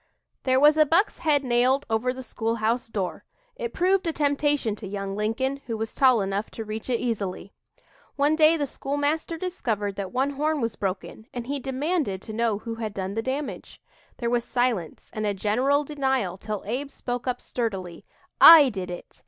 [0.45, 3.23] There was a buck's head nailed over the school house door.
[3.55, 7.53] It proved a temptation to young Lincoln, who was tall enough to reach it easily.
[8.15, 12.57] One day the schoolmaster discovered that one horn was broken and he demanded to know
[12.57, 13.79] who had done the damage.
[14.17, 18.03] There was silence and a general denial till Abe spoke up sturdily:
[18.57, 19.19] "I did it.